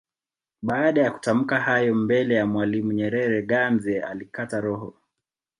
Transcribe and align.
Baada 0.61 1.01
ya 1.01 1.11
kutamka 1.11 1.59
hayo 1.61 1.95
mbele 1.95 2.35
ya 2.35 2.45
Mwalimu 2.45 2.91
Nyerere 2.91 3.41
Ganze 3.41 4.01
alikata 4.01 4.61
roho 4.61 4.93